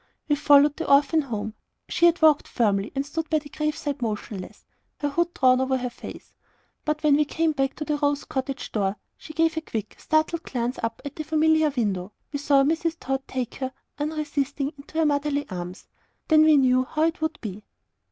[0.27, 1.53] We followed the orphan home.
[1.87, 4.65] She had walked firmly, and stood by the grave side motionless,
[4.97, 6.33] her hood drawn over her face.
[6.85, 10.41] But when we came back to Rose Cottage door, and she gave a quick, startled
[10.41, 12.97] glance up at the familiar window, we saw Mrs.
[12.99, 15.85] Tod take her, unresisting, into her motherly arms
[16.29, 17.61] then we knew how it would be.